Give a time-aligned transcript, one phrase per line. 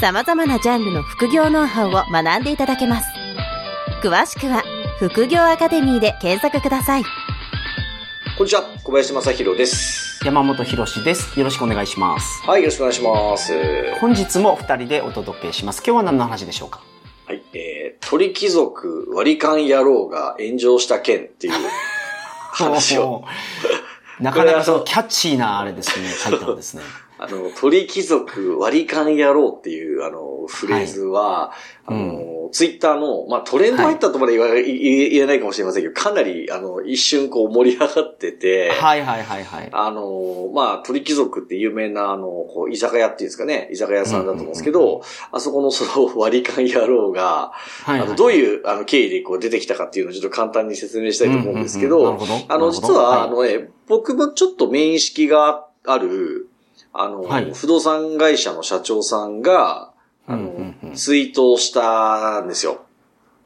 [0.00, 3.08] 様々なジャンルの副業ノウハウを学んでいただけます。
[4.02, 4.62] 詳しくは
[4.98, 7.02] 副業アカデミーで検索ください。
[8.36, 10.20] こんにちは、小林正宏です。
[10.24, 11.36] 山本博史です。
[11.38, 12.42] よろしくお願いします。
[12.46, 13.52] はい、よろしくお願いします。
[14.00, 15.82] 本日も二人でお届けします。
[15.84, 16.80] 今日は何の話でしょうか？
[17.26, 21.54] はい、えー、鳥貴族割り勘野郎が炎上した件っていう
[22.52, 23.24] 話を。
[24.20, 26.82] なかなかそのキャッチーなあれですね、タイトルですね。
[27.18, 31.58] あの、鳥貴族割り勘野郎っていう、あの、フレーズは、はい。
[31.86, 39.68] あの、ツイッターの、まあ、トレンド入ったとまで言わ、言え言えないかもしれませんけど、かなり、あの、一瞬こう盛り上がってて、はいはいはいはい。
[39.72, 47.52] あの、まあ、鳥貴族って有名な、あの、こう、居酒屋っていうんですかね、居酒屋さんだと思うんですけど、うんうんうんあそこのその割り勘野郎が、
[47.84, 52.18] はい、あの、どういう、あの、経緯でこう出てきたかっていうのをちょっと簡単に説明したいと思うんですけど、うんうんうん。
[52.20, 52.54] なるほど。
[52.54, 53.28] あの、実は、はい。
[53.28, 56.47] あのね、僕もちょっと面識がある、
[56.92, 57.52] あの、はい。
[57.52, 59.92] 不動産会社の社長さんが、
[60.26, 60.94] あの、うんうんうん。
[60.94, 62.84] ツイートをしたんですよ。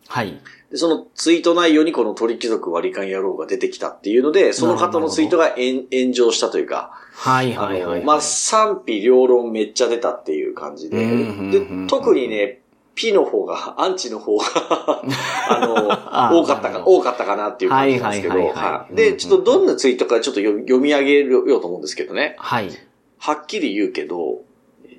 [0.08, 0.40] はい。
[0.70, 12.62] でそのツイート内容にこの鳥貴族割り勘野郎が出てきたっていうので、その方のツイートが炎炎上したというか、はいあはいはい、の、まあ、賛否両論めっちゃ出たっていう感じで、うんうんうんうんで特にね、
[12.94, 14.44] P の方が、アンチの方が、
[15.48, 18.94] あの、あ多かったか、多かったかなっていう感じなんですけど、はいはいはいはいはい。
[18.94, 22.36] で、ちょっとどんなツイートかちょっと読み読み上げようと思うんですけどね。
[22.38, 22.70] はい。
[23.24, 24.42] はっきり言うけど、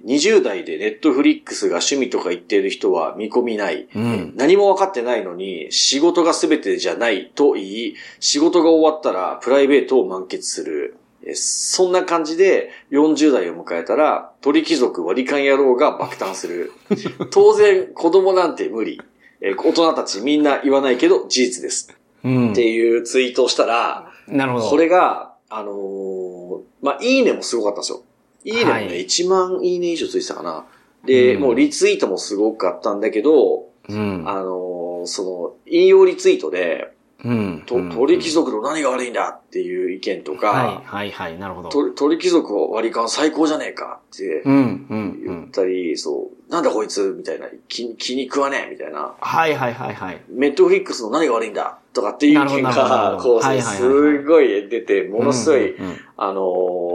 [0.06, 3.90] 20代でネットフリックスが趣味とか言っている人は見込みない。
[3.94, 4.34] うん。
[4.38, 10.96] 何も分かってないのに、仕事が全てじゃないと言い、仕事が終わったらプライベートを満喫する。
[11.26, 16.72] えそんな感じで40代を迎えたら、鳥貴族割り勘野郎が爆誕する。
[17.30, 19.02] 当然、子供なんて無理。
[19.42, 21.94] え大人たちみんな言わないけど事実です。
[22.24, 22.66] うんって。
[22.70, 24.70] いうツイートをしたら、なるほど。
[24.70, 26.34] これが、あのー
[26.82, 28.04] まあ、いいねもすごかったんですよ。
[28.44, 28.64] いいね。
[28.64, 30.66] もね、はい1万いいね以上ついてたかな。
[31.06, 31.42] で、うん。
[31.42, 34.24] もうリツイートもすごかったんだけど、うん。
[34.28, 36.94] あのーその、引用リツイートで、
[37.26, 37.64] うん。
[37.66, 37.90] とうん。
[37.90, 40.88] 鳥貴族の何が悪いんだっていう意見とか、はい。
[40.88, 41.12] はい。
[41.12, 41.38] はい。
[41.38, 41.70] なるほど。
[41.70, 44.54] と鳥貴族は割り勘最高じゃねえかってうん。
[44.90, 45.20] うん。
[45.22, 45.50] う言っん。
[45.52, 49.54] たり、そう、なんだこいつみたいな、気気に食わねえみたいな、はい。
[49.56, 49.74] はい。
[49.74, 49.94] はい。
[49.94, 50.22] はい。
[50.30, 55.86] ネットフリックスの何が悪いんだとかっていう意見が、こう、すごい出て、ものすごい、うん。
[55.86, 55.92] うん。
[55.92, 55.98] うん。
[56.18, 56.93] あのー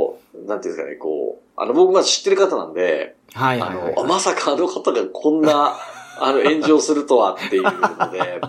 [0.48, 3.92] なんていうんですかね、こう、あの、僕まず知ってる方なんで、はいはいはい。
[3.92, 5.76] あの、あまさかあの方がこんな、
[6.20, 8.40] あの、炎上するとはっていうので、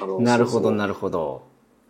[0.00, 1.42] あの なるほど、なるほど。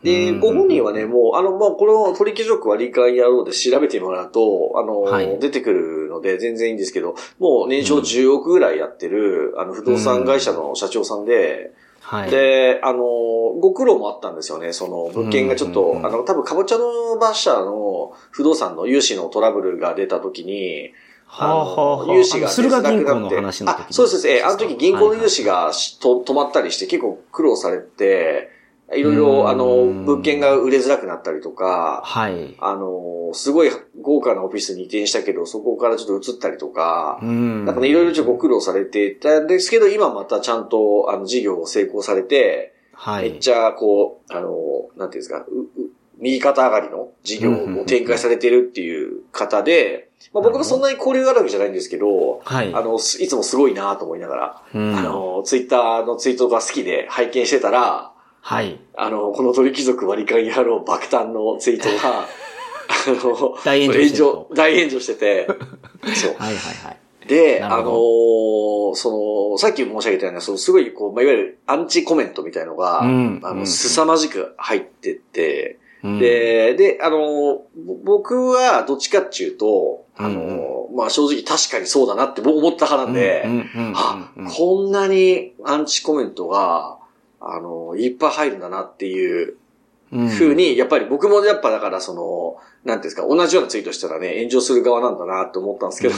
[0.02, 0.40] で、うん。
[0.40, 5.38] ご本人はね、もう、あの、まあ、この鳥貴族は理解野郎で調べてもらうと、あの、はい。
[5.38, 11.72] 出てくるので全然いいんですけど、もう年商10億ぐらいやってる、あの、不動産会社の社長さんで、
[12.04, 12.30] はい。
[12.30, 14.74] で、あの、ご苦労もあったんですよね。
[14.74, 20.92] その、物件がちょっと、うんうんうんあの、多分、かぼちゃの馬車の不動産の融資のトラブルが出た時に、
[21.26, 24.28] はあはあはあ融資が、あの駿河銀行の話の時あ、そうです。
[24.28, 28.50] えーあの時銀行の融資がしと止まったりして結構苦労されて、
[28.92, 32.54] いろいろ、あの、うん物件が売れづらくなったりとか、はい。
[32.58, 37.64] あの、すごい豪華なオフィスに移転したけど、そこからちょっと移ったりとか、うん。
[37.64, 43.30] なんかね、いろいろちょっとご苦労されていたんですけど、今またちゃんと、あの、事業を成功されて、はい。
[43.30, 44.50] めっちゃ、こう、あの、
[44.96, 52.72] なんていうんですか、うう右肩上がりの事業を展開されてるっていう方で、まあ僕もそんなに交流があるわけじゃないんですけど、はい。
[52.74, 58.13] あの、すいつもすごいなと思いながら、うんあの、ツイッターのツイートが好きで拝見してたら、
[58.46, 58.78] はい。
[58.94, 62.26] あの、この鳥貴族割り勘野郎爆誕のツイートが、 あ
[63.06, 65.46] の、大炎上して大炎上してて、
[66.14, 66.34] そう。
[66.36, 67.26] はいはいはい。
[67.26, 77.62] で、あのーその、さっき申し上げたような、そのすごい、こう、まあ、いわゆるアンチコメントみたいのが、うんあの、うん凄まじく入ってって、うん、で、で、あの
[78.04, 83.46] 僕はどっちかっていうと、あのーうんまあ、正直確かにそうだなって僕思った派なんで、
[84.54, 86.98] こんなにアンチコメントが、
[87.50, 89.56] あのーいっぱい入るんだなっていう
[90.12, 90.28] うん。
[90.28, 96.14] 風に、やっぱり僕もやっぱだからその、なんていうんですか、同じようなツイートしたらね、炎上する側なんだなって思ったんですけど、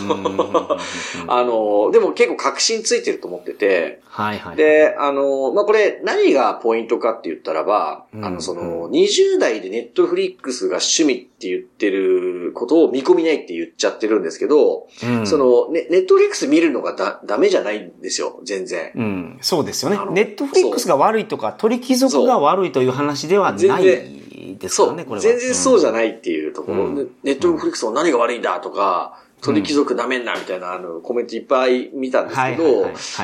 [1.29, 4.57] あの、でも結構確信ついてると思ってて、はいはい。
[4.57, 15.27] で、あの、まあ、これ何がポイントかって言ったらば、うんあの、その、20代でネットフリックスが趣味って言ってることを見込みないって言っちゃってるんですけど、うん。
[15.27, 18.91] そ、の、ね、ネットフリックス見るのがだ、ダメじゃないんですよ、全然。
[18.97, 19.99] うん、そうですよね。
[20.11, 23.61] ネットフリックスが悪いとか、鳥貴族が悪いという話ではない。
[23.61, 24.26] 全
[24.59, 25.21] ですそう、よね、これは。
[25.23, 25.93] 全然そうじゃい。
[25.93, 32.83] ないっていうところ、うんねネットフリックスの何が悪いんだとか、鳥貴族ダメんなみたいなあのコメントいっぱい見たんですけど、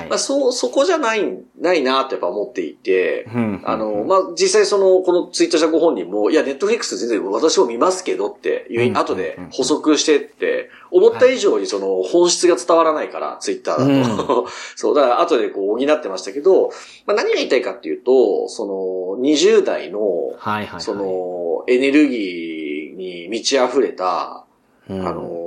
[0.09, 1.23] まあ、そう、そこじゃない、
[1.61, 14.47] ないなってやっぱ思っていて、うんあの、まあ、実際その、このツイートしたご本人も、いや、ネットフリックス全然私も見ますけどっていう、うん後で補足してって、思った以上にその本質が伝わらないから、ツイッターだと。
[14.77, 16.71] そう、だから後でこう補ってましたけど、
[17.07, 20.35] まあ、何が言いたいかっていうと、その、20代の。
[20.79, 24.45] その、エネルギーに満ち溢れた、
[24.89, 25.42] うん、あの、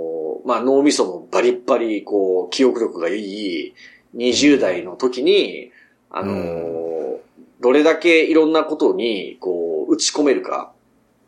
[0.46, 3.74] まあ、脳みそもバリッバリ、こう、記憶力がいい、
[4.16, 5.72] 20代の時に、
[6.10, 7.22] あの、う
[7.62, 10.72] どれだけいろんなことに、こう、打ち込めるか、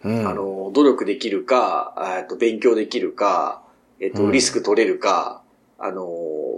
[0.03, 3.63] うん、あの、努力できるか、えっと、勉強できるか、
[3.99, 4.31] えっと、うん。
[4.31, 5.41] リスク取れるか、
[5.79, 6.05] あの、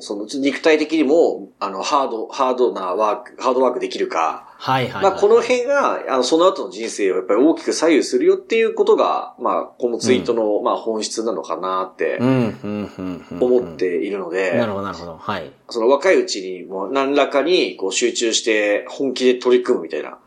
[0.02, 5.04] その、肉体的にも、あの、ハード、ハードなワーク、ハードワークできるか、はいはいはい。
[5.04, 13.44] まあ、この辺が、あの、その後の人生をやっぱり大きく左右するよっていうことが、まあ、このツイートの、まあ、本質なのかなってうん、うん、うん、うん。
[13.44, 15.18] 思っているので、なるほど、なるほど。
[15.18, 15.52] はい。
[15.70, 20.18] その若いうちにもう何らかにこう集中して本気で取り組むみたいな、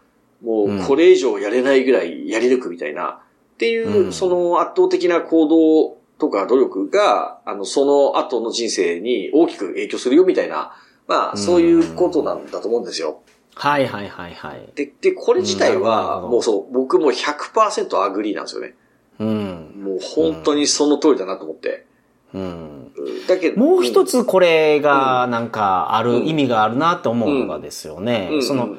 [0.42, 3.20] もうこれ以上やれないぐらいやり抜くみたいな、
[3.54, 10.72] っていうう、んその圧倒的な行動とか努力が、あの、その後の人生に大きく影響するよみたいな、
[11.08, 13.22] まあ、そういうことなんだと思うんですよ。
[13.56, 14.68] はいはいはいはい。
[14.76, 18.76] で、で、これ自体は、もうそう、僕も100% agree なんですよね。
[19.18, 19.82] うん。
[19.84, 21.86] もう本当にその通りだなと思って。
[22.32, 22.92] うん。
[23.26, 28.28] だけど、もう一つこれがなんかある意味があるなって思うのがですよね。
[28.30, 28.76] うん、その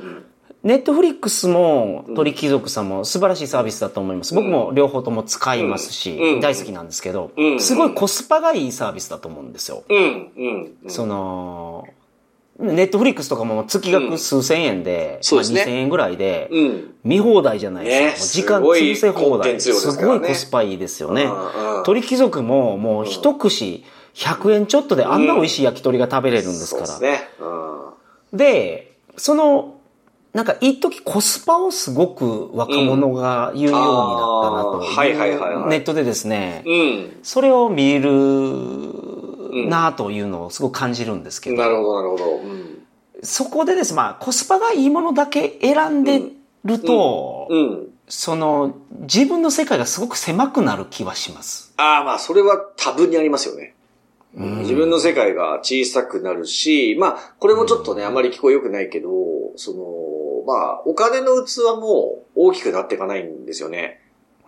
[0.63, 4.33] ネットフリックスも鳥貴族さんも素晴らしいサービスだと思います。
[4.33, 9.83] 僕も両方とも使いますし、うん大好きなんですけど、うんすごいコスパがいいサービスだと思うんですよ。
[9.89, 10.75] うん、うん。
[10.83, 11.85] うんその、
[12.59, 16.93] ネットフリックスとかも月額数千円で、そうですねまあ2000円ぐらいでうん。
[17.03, 18.61] 見放題じゃないねですか。
[18.61, 19.11] もう時間潰せ放題。
[19.11, 21.27] すごいコンテンツ量ですごいコスパいいですよね。
[21.83, 23.83] 鳥貴族ももう一串
[24.13, 26.87] 100円ちょっとであんな美味しい焼き鳥が食べれるんですから。
[26.87, 27.27] そうですね。
[28.31, 28.37] うん。
[28.37, 29.75] で、その、
[30.33, 37.19] なんか一時コスパをすごく若者が言うようになったなとはいはいはいはいネットでですね、うん。
[37.21, 38.09] それを見る
[39.69, 42.35] なというのをすごく感じるんですけど、なるほど、なるほど。
[42.37, 42.83] うん。
[43.21, 46.21] そこでです、まあコスパがいいものだけ選んで
[46.65, 47.87] ると、うん。
[48.07, 51.73] その自分の世界がすごく狭くなる気はします。
[51.77, 53.75] ああ、まあ、それは多分にありますよね。
[54.35, 59.09] うん自分の世界が小さくなるし、まあ、これもちょっとね、あまり聞こえ良くないけど、
[59.55, 59.83] その、
[60.45, 64.01] まあ、お金の器も大きくなっていかないんですよね。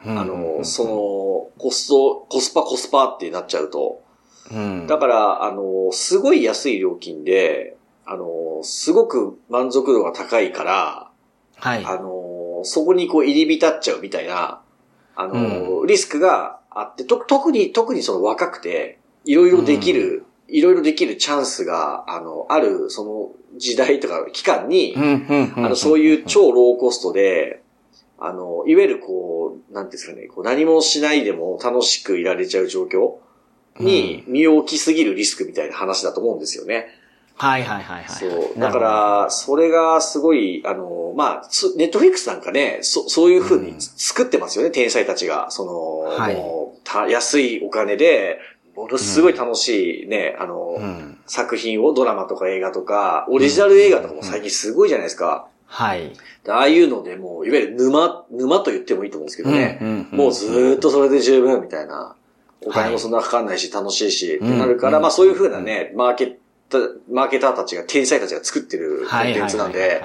[0.03, 4.03] あの、その、コスト、コスパコスパってなっちゃうと。
[4.51, 11.11] うん、だから、あの、すごい安い料金で、あの、すごく満足度が高いから、
[11.57, 11.85] はい。
[11.85, 14.61] あの、そこにこう入り浸っちゃうみたいな、
[15.15, 27.61] あの、リスクがあって、と、特に、特にその若くて、いろいろできる、いろいろできるチャンスが、あの、ある、その時代とか期間に、あの、そういう超ローコストで、
[28.17, 33.15] あの、いわゆるこう、なんですかね、こう何もしないでも楽しくいられちゃう状況
[33.79, 36.87] に身を置きすぎるリスクみたいな話だと思うんですよね。
[37.37, 38.09] はいはいはいはい。
[38.09, 38.59] そう。
[38.59, 45.51] だから、それがすごい、あの、まあ、つネットフリックスなんかね、そそういうふうに作ってますよね、天才たちが。
[45.51, 48.39] その、はいもうた安いお金で、
[48.75, 55.47] ものすごい楽しいね、あの、うん作品を、ドラマとか映画とか、オリジナル映画とかも最近すごいじゃないですか。
[55.65, 56.13] はい。
[56.47, 59.79] ああいうのでもう、いわゆる沼、沼と言ってもいいと思うんですけどね。
[59.81, 62.15] うんうんうんもうずーっとそれで十分みたいな。
[62.65, 66.35] お金もそんなかかんないし、楽しいし、ってなるから、うんまあそういう風なね、マーケッ
[66.69, 66.79] ト、
[67.11, 70.03] マーケターたちが、天才たちが作ってるコンはいテンツなんで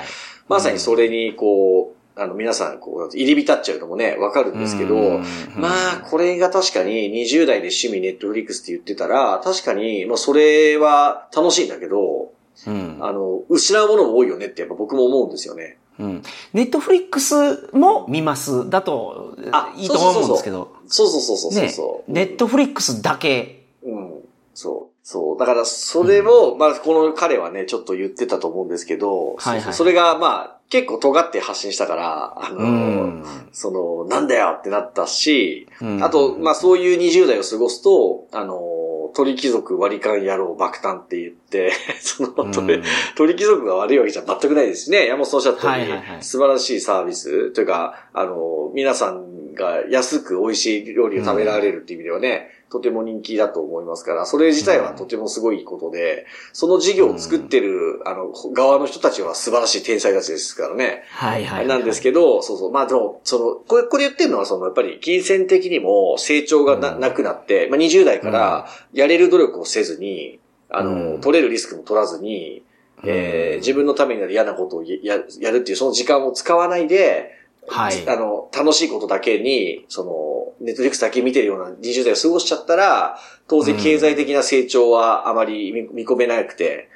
[0.48, 5.24] まさにそれにこう、あの皆さんこう、入り浸っちゃうのもね、わかるんですけど、うん
[5.56, 12.32] まあ、これが確かに20代で趣味ネットフリックスって言ってたら、確かに、まあそれは楽しいんだけど、
[12.66, 15.78] うんあの、失うものも多いよねってやっぱ僕も思うんですよね。
[15.98, 16.22] うん
[16.54, 18.68] ネットフリックスも見ます。
[18.70, 20.76] だとあ、いいと思うんですけど。
[20.86, 22.12] そうそうそうそうそうねそう。
[22.12, 23.66] ネットフリックスだけ。
[23.82, 24.10] うん。
[24.54, 25.06] そう。
[25.06, 25.38] そう。
[25.38, 33.24] だから、それを、まあ、この彼はね、ちょっと言ってたと思うんですけど、はいはいそうそうそれが、まあ、結構尖って発信したから、あの、うん。
[33.52, 42.82] その、なんだよってなったし、うんあと、まあそういう20代を過ごすと、あの、鳥貴族割り勘野郎爆誕って言って、 その、鳥うん
[43.16, 45.06] 鳥貴族が悪いわけじゃ全くないですしね。
[45.06, 61.02] 山本さんおっしゃったように、はいはいはい素晴らしいサービスというか、あの、皆さんが安く美味しい料理を食べられるっていう意味ではね、とても人気だと思いますから、それ自体はとてもすごいことで、その事業を作ってる、あの、側の人たちは素晴らしい天才たちですからね。
[61.08, 61.66] はいはいはい。
[61.66, 62.72] なんですけど、そうそう。
[62.72, 72.62] まあでも、その、これ、これ言ってるのは、その、やっぱり、金銭的にも成長がな,、うんなくなって、まあ20代からやれる努力をせずに、あの、うん取れるリスクも取らずに、
[73.04, 78.08] えー自分のためになる嫌なことをややるっていう、その時間を使わないで、はい。
[78.08, 86.88] あの、楽しいことだけに、その、ネットフリックスだけ見てるような20代を過ごしちゃったら、当然経済的な成長はあまり見見込めなくて、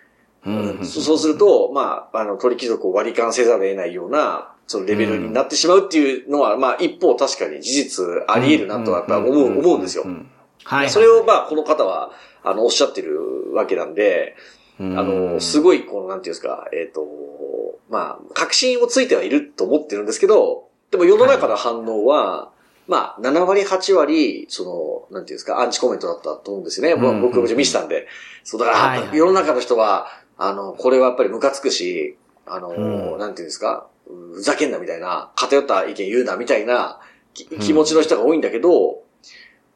[0.47, 0.50] う
[0.83, 0.87] ん。
[0.87, 10.04] そそうすると、まあ、あの、鳥貴族を割り勘せざるを得ないような、そのレベルになってしまうっていうのは、まあ、一方確かに事実あり得るなとはやっぱ思う、思うんですよ。
[10.04, 10.30] ん。
[10.64, 10.90] はい。
[10.90, 13.94] それを、まあ、この方は、あの、おっしゃってるわけなん。
[13.94, 14.37] で、
[14.80, 17.06] ああの、すごい、この、なんていうんですか、えっ、と、
[17.88, 22.50] まあ、確信をついてはいると思ってるんですけど、でも世の中の反応は、
[22.86, 26.92] まあ、7割、8割、その、なんていうんですか、アンチコメントだったと思うんですよね。
[26.92, 28.06] うん僕も見せたんで。
[28.42, 32.16] そう、だから、はいはい世の中の人は、あの、これはやっぱりムカつくし、
[32.46, 37.00] あの、うんなんていうんですか、ふざけんなみたいな、偏った意見言うなみたいな
[37.32, 39.03] き気持ちの人が多いんだけど、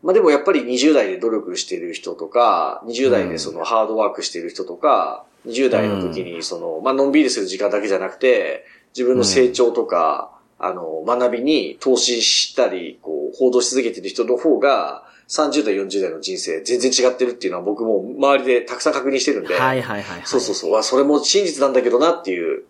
[0.02, 8.64] まあでもやっぱり20代で努力してる人とか、20代でそのハードワークしてる人とか、20代の時にその、まあのんびりする時間だけじゃなくて、
[8.96, 20.22] 自分の成長とか、あの、学びに投資したり、こう、報道し続けてる人の方が、30代、40代の人生全然違ってるっていうのは僕も周りでたくさん確認してるんで、はいはいはい。
[20.24, 22.64] そうそうそう、あそれも真実なんだけどなっていう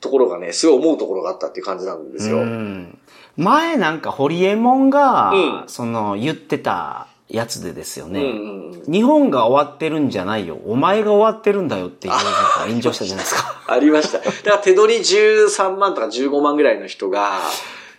[0.00, 2.38] ところがね、すごい思うところがあったっていう感じなんですよ。
[2.38, 2.98] うん
[3.36, 8.20] 前なんか、ホリエモンが、うんその、言ってたやつでですよね。
[8.20, 8.92] うんうんうん。
[8.92, 10.58] 日本が終わってるんじゃないよ。
[10.66, 12.30] お前が終わってるんだよっていう、 なんか
[12.66, 13.62] 炎上したじゃないですか。
[13.68, 14.18] ありました。
[14.18, 17.40] だから手取り13万とか15万ぐらいの人が、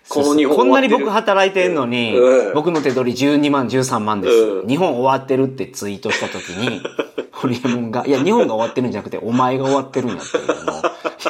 [0.10, 6.82] この日本こんなに僕働いてんのに、うん僕の手取り12万、13万です、うん日本終わってるってツイートした時に、
[7.32, 10.82] ホリエモンが、いや、日本が終わってるんじゃなくて、お前が終わってるんだっていうのを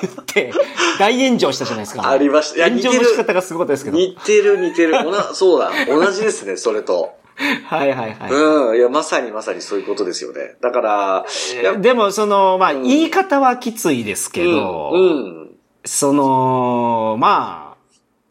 [0.01, 0.53] 言って、
[0.99, 2.09] 大炎上したじゃないですか。
[2.09, 3.97] ありましたいや炎上の仕方がすごかったですけど。
[3.97, 4.95] 似てる似てる。
[5.07, 5.71] おな、 そうだ。
[5.87, 7.13] 同じですね、それと。
[7.65, 8.31] はいはいはい。
[8.31, 8.77] うん。
[8.77, 10.55] いや、まさにまさにそういうことですよね。
[10.61, 11.25] だから、
[11.61, 15.01] いやでも、その、まあ、言い方はきついですけど、うん。
[15.01, 15.43] うん
[15.85, 17.77] その、まあ、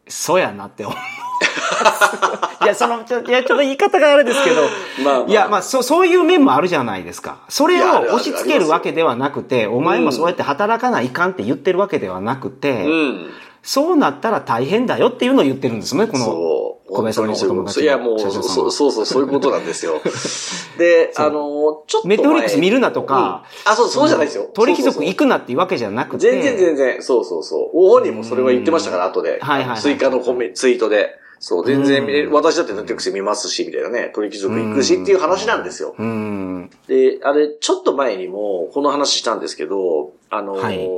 [0.08, 0.96] そうやなって思う。
[2.64, 4.62] いや、その、ちょいや、ちょっと言い方があれですけど、
[5.04, 7.38] まあまあいや、まあ、そう、そういう面もあるじゃないですか。
[7.48, 13.30] それを押し付けるわけではなくて、お前もそうやって働かないかんって言ってるわけではなくて、うん。
[13.62, 16.72] そうなったら大変だよっていうのを言ってるんですね、この。
[16.92, 20.00] 小林さんのお友達のいや、もう、そうそうそう、そういうことなんですよ。
[20.78, 22.16] で、あの、ちょっと前。
[22.16, 24.50] ネットフリックス見るなとか、うんあ、そう、そうじゃないですよ。
[24.52, 27.76] 鳥貴族行くなっていうわけじゃなくて、全然全然、そうそうそう。
[27.76, 29.38] ご本人もそれは言ってましたから、後で。
[29.40, 31.21] はいはいはい追加のコメツイートで。
[31.42, 32.32] そう、全然見れ、うん。
[32.32, 35.96] 私だってネットフリックス見ますし、みたいなね、鳥貴族行くしっていう話なんですよ。
[35.98, 36.70] うん。
[36.86, 40.88] で、あれ、ちょっと前にも、この話したんですけど、あの、はい。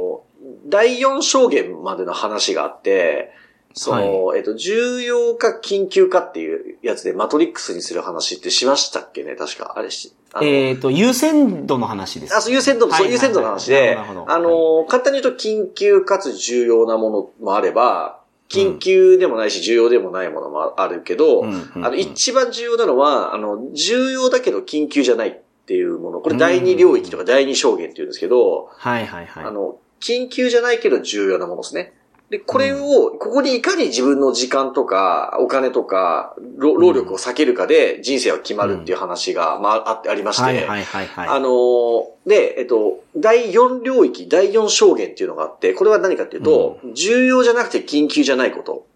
[0.67, 3.33] 第4証言までの話があって、
[3.73, 9.37] その、えっと、重要か緊急かっていうやつで、マトリックスにする話ってしましたっけね？
[9.37, 9.73] 確か。
[9.77, 12.37] あれし、えっ、と、優先度の話です。
[12.37, 25.35] あ、そう、優先度の、優先度の話であの、簡単に言うと緊急かつ重要なものもあれば、緊急でもないし重要でもないものもあるけど、うんうんうんあの、一番重要なのは、あの、重要だけど緊急じゃないっ
[25.67, 26.21] ていうもの。
[26.21, 29.45] これ第二領域とか第二証言って言うんですけど、はいはいはい。
[29.45, 31.95] あの、緊急じゃないけど重要なものですね。
[32.35, 41.29] で、これを、ここにいかに自分の時間とか、お金とか、労労力を避けるかで人生は決まるっていう話が、まあ、ありまして、はいはいはいはい。
[41.29, 48.87] あのーで、えっと、第4領域、第4証言っていうのがあって、これは何かっていうと、重要じゃなくて緊急じゃないこと。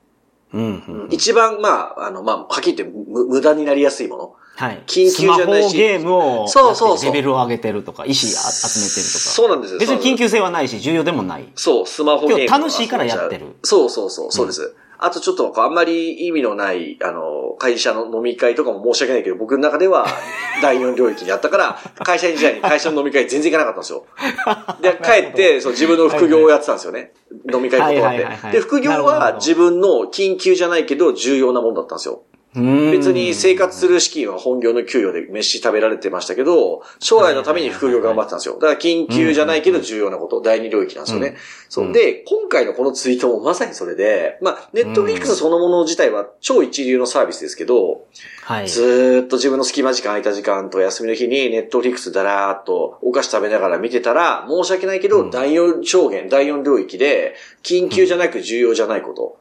[0.52, 4.34] うんうんうん一番、まあ、あの、まあ、はっきり言ってむ無駄になりやすいもの。
[4.58, 4.82] はい。
[4.86, 9.18] 緊急じゃないしスマホゲームを、そうそうそうレベルを上げてるとか、意思あ集めてるとか。
[9.18, 9.80] そうなんですよ。
[9.80, 11.48] 別に緊急性はないし、重要でもない。
[11.54, 12.44] そう、スマホゲーム。
[12.44, 14.74] 今日楽しいからやってるそうそうそう、そうです。
[15.00, 20.06] あとちょっとこうあんまり意味のない、あの、会社の飲み会とかも申し訳ないけど、僕の中では
[20.60, 24.06] 第4領域にあったから、会社員時代に会社の飲み会全然行かなかったんですよ。
[24.82, 27.12] で、帰って、そう自分の副業をやってたんですよね。
[27.52, 28.50] 飲み会断って。
[28.50, 32.22] で、副業は自分の緊急じゃないけど重要なもんだったんですよ。
[32.54, 38.54] 別に生活する資金は本業の給与で飯食べられてましたけど、将来のために副業頑張ってたんですよ。
[38.54, 41.36] だから緊急じゃないけど重要なこと、第二領域なんですよね。
[41.68, 41.92] そう。
[41.92, 48.06] で、今回のこのツイートもまさにそれで、まあ、ネットフリックスそのもの自体は超一流のサービスですけど、
[48.42, 48.68] はい。
[48.68, 59.38] ずーっと自分の隙間時間空いた時間と休みの日にネットフリックスだらーっとお菓子食べながら見てたら、申し訳ないけど、第4証言、第4領域で、緊急じゃなく重要じゃないこと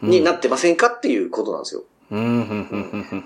[0.00, 1.82] になってませんかっていうことなんですよ。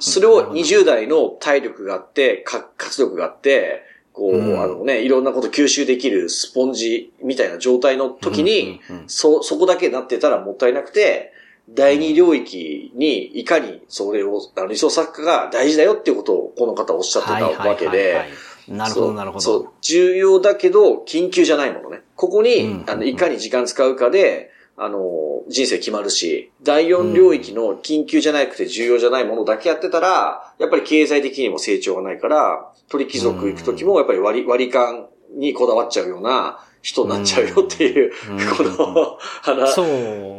[0.01, 4.61] それを20代の体力があって、か活力があって、こう、うん。
[4.61, 5.25] あのね、いろん。
[5.25, 8.97] なこと吸収できるスポンジみたいな状態の時に、うん。
[8.99, 11.33] うそ、そこだけなってたらもったいなくて、
[11.71, 18.27] 第二領域にいかにそれを、あの理想作家が大事だよっていうことをこの方おっしゃってたわけで、
[18.69, 22.03] なるほど、なるほどそう。、重要だけど、緊急じゃないものね。
[22.17, 22.85] ここに、うん。
[22.89, 38.13] あの、いかに時間使うかで、あの、人生決まるし、第四領域の緊急じゃなくて重要じゃないものだけやってたら、やっぱり経済的にも成長がないから、鳥貴族行くときもやっぱり割り、割り勘にこだわっちゃうような人になっちゃうよっていう、
[38.57, 39.81] この、話。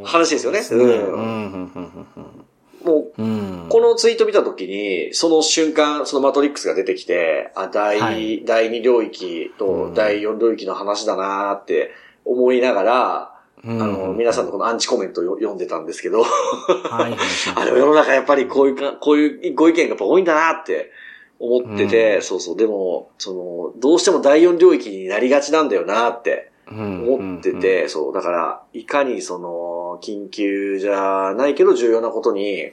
[0.03, 2.45] 話ですよねそうん
[2.83, 3.63] もう、うん。
[3.63, 3.69] うん。
[3.69, 11.91] このツイート見たときに、その瞬間、そのマトリックスが出てきて、あ、第、はい第2領域と第4領域の話だなーって
[12.25, 13.32] 思いながら、
[13.65, 13.81] うん。
[13.81, 17.17] あの、皆さんのこのアンチコメントを読んでたんですけど、はいはい
[17.55, 17.65] あ、はい。
[17.65, 20.91] でも世の中やっぱりこういうか、こういうご意見がやっぱ多いんだなって
[21.39, 22.21] 思ってて、うん。
[22.21, 32.71] そうそう、でも、その、どうしても第4領域になりがちなんだよなって思ってて、そう、だから、いかにその、緊急じゃないけど重要なことに、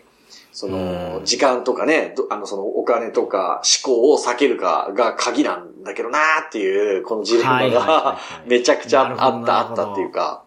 [0.52, 1.24] そのう、ん。
[1.24, 10.44] 時間とかね、どあの、その、お金とか思考を避けるかが鍵なんだけどなーっていう、このジレンマがはい めちゃくちゃあった、あったっていうか。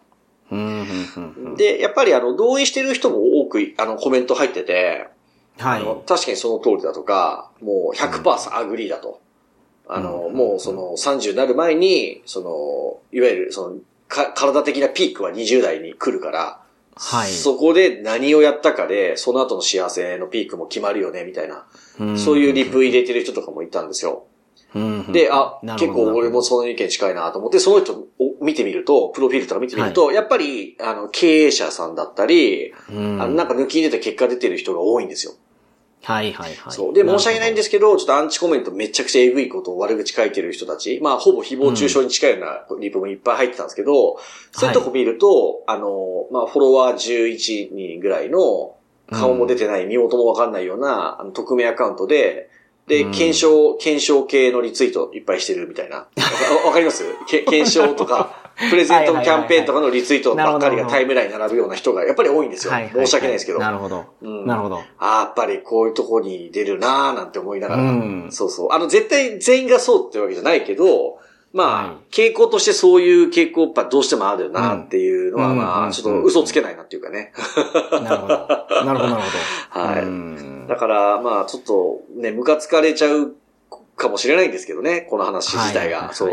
[1.56, 5.08] で、やっぱりあの、同意してる人も多く、あの、コメント入ってて、
[5.58, 5.82] はい。
[5.82, 9.20] あの確かにその通りだとか、もう100% agree だと。
[9.86, 13.76] あの、うんもうその30になる前に、その、いわゆるその、
[14.08, 16.60] 身体的なピークは20代に来るから、
[16.96, 17.30] はい。
[17.30, 21.66] そこで何をやったかで、その後の幸せのピークも決まるよね、みたいな、
[22.04, 24.24] んそういうリプ入れてる人とかもいたんですよ。
[24.74, 28.08] うんで、あ、結構俺もその意見近いなと思って、その人を
[28.44, 35.32] 見てみると、プロフィールとか見てみると、やっぱり、あの、経営者さんだったり、うんあの、なんか抜きん出て結果出てる人が多いんですよ。
[36.02, 36.72] はいはいはい。
[36.72, 36.94] そう。
[36.94, 44.18] で、申し訳ないんですすけど、ちょっとアンチコメントめちゃくちゃえぐいことを悪口書いてる人たち、まあ、ほぼ誹謗中傷に近いようなリプもいっぱい入ってたんですけど、
[44.52, 48.76] そういうとこ見ると、あの、まあ、フォロワー11人ぐらいの、
[49.10, 52.50] 顔も出てない、身元もわかんないような、あの、匿名アカウントで、
[52.86, 55.96] で、うん検証、検証系のリツイートいっぱいしてるみたいな。
[55.96, 56.04] わ
[56.66, 57.04] わかります？
[57.26, 62.72] け検証とか、 プレゼントのキャンペーンとかのリツイートばっかりがタイムラインに並ぶような人がやっぱり多いんですよ。
[62.72, 63.58] 申し訳ないですけど。
[63.58, 64.04] なるほど。
[64.22, 64.76] うんなるほど。
[64.76, 67.82] ああ、やっぱりこういうとこに出るなーなんて思いながら。
[67.82, 68.68] うんそうそう。
[68.72, 71.18] あの、絶対全員がそうってわけじゃないけど、
[71.54, 77.32] まあ、はい傾向としてそういう傾向やっぱどうしてもあるよなっていうのは、うんまあ、うんちょっと嘘つけないなっていうかね。
[77.92, 78.36] なるほど。
[78.84, 79.22] なるほど、なる
[79.72, 79.80] ほど。
[79.86, 83.34] はいうんだから、まあ、ちょっとね、ムカつかれちゃう
[83.96, 86.04] かもしれないんですけどね、この話自体が。
[86.04, 86.14] はい。
[86.14, 86.32] そう。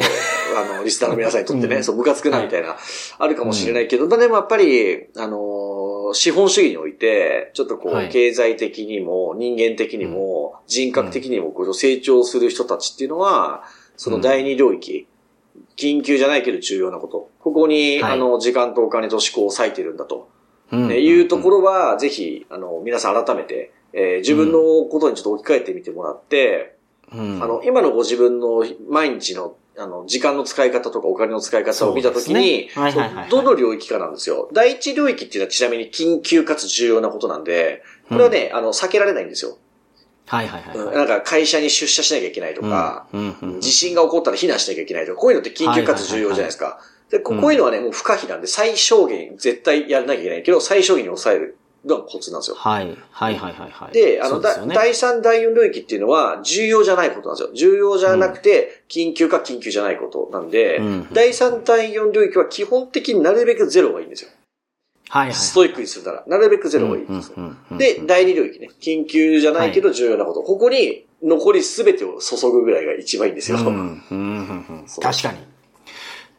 [0.57, 1.83] あの、リスナーの皆さんにとってね、うん。
[1.83, 2.77] そう、ムカつくなみたいな、
[3.19, 5.71] あるかもしれないけど、まあでもやっぱり、あのー
[6.13, 8.09] 資本主義において、ちょっとこう、はい。
[8.09, 13.63] 経済的にも、人間的にも、人格的にも、こう、成長する人たちっていうのは、
[13.97, 15.07] その第二領域、
[15.77, 17.29] 緊急じゃないけど重要なこと。
[17.39, 18.13] ここに、はい。
[18.13, 20.29] あの、時間とお金と思考を割いてるんだと。
[20.71, 20.87] うん。
[20.87, 26.75] ねいうところは、ぜひ、あの、皆さん改めて、えー自分のことにちょっと置き換えてみてもらって、
[27.13, 32.69] うんあの、今のご自分の毎日の、あの、時間の使い方とかお金の使い方を見たときに、
[33.29, 34.49] どの領域かなんですよ。
[34.53, 39.57] 第一領域っていうのはちなみに緊急かつ重要なことなんで、これはね、あの、避けられないんですよ。
[40.27, 40.87] はいはいはいはい。
[40.87, 46.79] うんなんか会社に出社しなきゃいけないとか、うんうんうん地震が起こったら避難しなきゃいけないとか、こういうのって緊急かつ重要じゃないですか。
[47.09, 52.57] で、ここういうのはね、もう不可避なんで、最小限絶対やらなきゃいけないけど、最小限に抑えるのがコツなんですよ。
[52.57, 52.97] はい。
[53.11, 53.93] はいはいはいはい。
[53.93, 57.55] で、あの、ねだ第3、第4領域っていうのは、重要じゃないことなんですよ。
[57.55, 64.29] 重要じゃなくて、緊急か緊急じゃないことなんで、うん第3、第4領域は基本的になるべくゼロがいいんですよ。
[65.09, 65.33] はいはい。
[65.33, 67.55] ストイックにするなら、なるべくゼロがいいんですよ。
[67.77, 68.69] で、第2領域ね。
[68.79, 70.41] 緊急じゃないけど重要なこと。
[70.41, 73.57] ここに残り全てを注ぐぐらいが一番いいんですよ。
[73.57, 75.50] うんうんうん 確かに。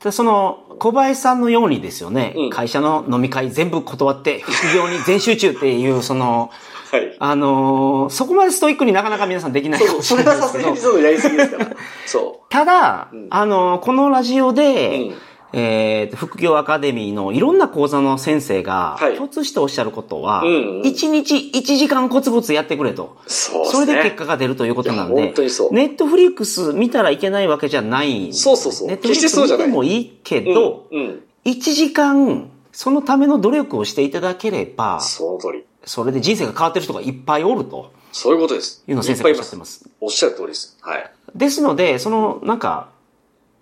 [0.02, 6.50] でその、小林さんのようにですよね、うん会社の飲み会全部断って、副業に全集中っていう、その、
[6.90, 7.16] はい。
[7.18, 11.70] あのーそこまでストイックになかなか皆さんできないかもし それはさすがに、そうやりすぎですから。
[12.04, 14.54] そただ、うんあのーこのラジオう。
[14.54, 15.14] で、うん。
[15.52, 23.16] えー、副業アカデミーのいろんな講座の先生がはい、共通しておっしゃることは、うんうん1日1時間コツコツやってくれと。
[23.26, 23.86] そうですね。
[23.86, 28.32] それで結果が出るということなんで本当にそう、ネットフリックス見たらいけないわけじゃない。
[28.32, 31.22] そうそうそうネットフリックス見てもいいけど、うん、うん。
[31.44, 35.64] 1時間、そのための努力をしていただければ、その通り。
[35.84, 38.84] それで人生が変わってる人がいっぱいおるとそういうことです。
[38.86, 39.88] いうのを先生がおっしゃってます。
[40.00, 40.76] おっしゃる通りです。
[40.80, 41.10] はい。
[41.34, 42.90] ですので、その、なんか、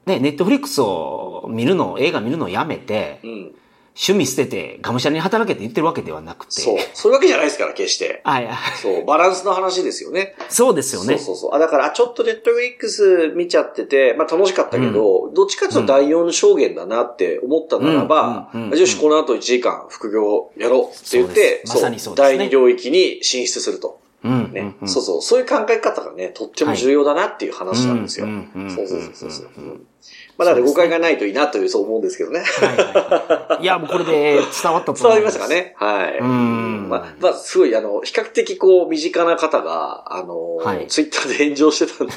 [0.07, 3.55] ね、ネットフリックスを見るの、映画見るのをやめてう、ん。
[3.93, 6.53] 趣味捨てて、がむしゃらに働けって言ってるわけではなくて。
[6.53, 6.77] そう。
[6.95, 8.23] そういうわけじゃないですから、決して。
[8.25, 8.49] はい。
[8.81, 9.05] そう。
[9.05, 10.37] バランスの話ですよね。
[10.49, 11.19] そうですよね。
[11.19, 11.55] そうそうそう。
[11.55, 24.00] あ、だから、あちょっとネットフリックス見ちゃってて、まあ楽しかったけど、どっちかっていうと第4証言だなって思ったならば、うんうんうんよし、この後1時間副業やろうって言って、まさにそうですね第2領域に進出すると。
[24.25, 24.53] うん。
[24.53, 25.23] ね、うんうんそうそう。
[25.23, 28.27] そういう考え方がね、とっても重要だなっていう話なんですよ。
[28.27, 29.49] そうそうそうそう。
[29.59, 29.87] うん
[30.39, 32.41] まあ、なので誤解がないといいなという、そう思うんですけどね。
[32.41, 32.87] はいはい
[33.53, 33.63] はい。
[33.63, 34.13] いや、もうこれで
[34.63, 35.25] 伝わったと 伝わり思いま。
[35.25, 35.75] ますしたかね？
[35.77, 36.23] はい。
[36.23, 40.87] んまあ、まあ、すごい、あの、比較的こう、身近な方が、あの、はい。
[40.89, 42.13] ツイッターで炎上してたんで、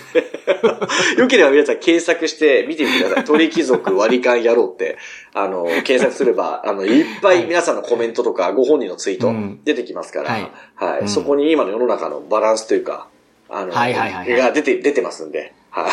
[1.17, 3.23] よければ皆さん検索して見てみてください。
[3.23, 4.97] 鳥貴族割り勘やろうって、
[5.33, 9.62] あの、検索すれば、あの、いっぱい皆さんのコメントとか、ご本人のツイートうん。
[9.63, 10.51] 出てきますから、はい。
[10.75, 10.99] はい。
[11.01, 11.07] うん。
[11.07, 13.07] そこに今の世の中のバランスというか、
[13.49, 14.39] あの、はいはいはいはい。
[14.39, 15.88] が出て、出てますんで、は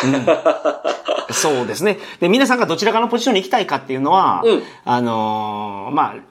[1.29, 1.33] い。
[1.33, 1.97] そうですね。
[2.19, 4.63] で、皆さんがどちらかのポジションに行きたいかっていうのは、うん。
[4.85, 6.30] あのーまあ、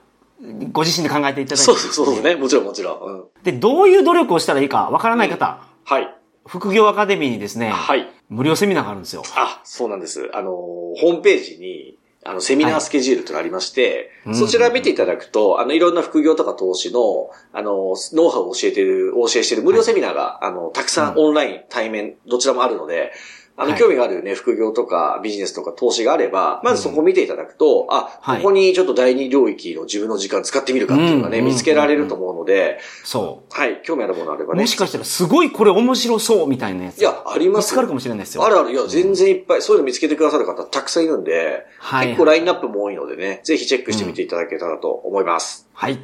[0.72, 2.34] ご自身で考えていただいて、そうそうそうね。
[2.34, 3.00] もちろんもちろん。
[3.02, 3.24] うん。
[3.42, 6.14] で、どういう努力をしたらいいかわからない方、はい。
[6.46, 8.08] 副業アカデミーにですね、はい。
[8.28, 9.22] 無料セミナーがあるんですよ。
[9.36, 10.30] あ、そうなんです。
[10.32, 23.12] あの、ホームページに、あの、セミナースケジュールというのがありまして、はいそちら見ていただくと、あの、いろんな副業とか投資の、あの、ノウハウを教えてる、お教えしてる無料セミナーが、あの、たくさんオンライン、対面、どちらもあるので、
[23.56, 34.56] あの、はい興味があるね、副業とかビジネスとか投資があれば、まずそこを見ていただくと、あ、はいここにちょっと第二領域の自分の時間使ってみるかっていうのがね、うん見つけられると思うので、そはい、興味あるものあればう。
[34.56, 34.62] ね。
[34.62, 37.00] もしかしたらすごいこれ面白そうみたいなやつ。
[37.00, 38.44] いや、ありますよ見つかるかもしれないですよ。
[38.44, 38.72] あるある。
[38.72, 45.68] いや、全然いっぱい、そういうの見つけてくださる方たくさんいるんで、はい結構ラインナップも多いのでね、ぜひチェックしてみていただけたらと思います。
[45.74, 45.98] はい。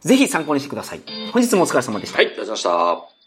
[0.00, 1.02] ぜひ参考にしてください。
[1.32, 2.16] 本日もお疲れ様でした。
[2.16, 3.19] はい、ありがとうございました。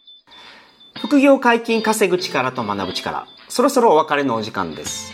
[1.04, 3.28] 副業解禁稼ぐ力と学ぶ力。
[3.50, 5.14] そろそろお別れのお時間です。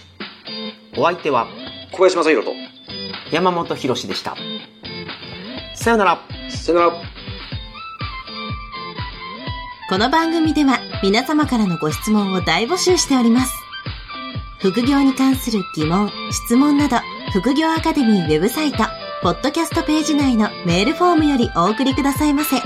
[0.96, 1.48] お相手は
[1.92, 2.54] 小林正宏と、
[3.32, 4.36] 山本博史でした。
[5.74, 6.20] さよなら。
[6.52, 6.92] さよなら。
[9.90, 13.54] この番組では皆様からのご質問を大募集しております。
[14.60, 16.98] 副業に関する疑問、質問など、
[17.34, 18.78] 副業アカデミーウェブサイト、
[19.24, 22.58] ポッドキャストページ内のメールフォームよりお送りくださいませ。